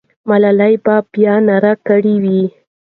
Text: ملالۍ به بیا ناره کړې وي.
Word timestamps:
ملالۍ 0.29 0.73
به 0.83 0.95
بیا 1.13 1.35
ناره 1.47 1.73
کړې 1.87 2.15
وي. 2.23 2.41